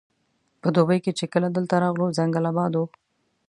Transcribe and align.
په 0.61 0.67
دوبي 0.75 0.97
کې 1.03 1.11
چې 1.19 1.25
کله 1.33 1.47
دلته 1.55 1.75
راغلو 1.83 2.15
ځنګل 2.17 2.43
اباد 2.51 2.73
وو. 2.75 2.85